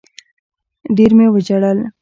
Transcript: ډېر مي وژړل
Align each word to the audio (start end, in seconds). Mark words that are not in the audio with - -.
ډېر 0.97 1.11
مي 1.17 1.27
وژړل 1.33 1.79